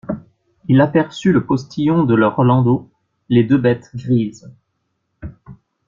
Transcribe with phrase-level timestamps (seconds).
[0.67, 2.89] Il aperçut le postillon de leur landau,
[3.29, 4.51] les deux bêtes grises.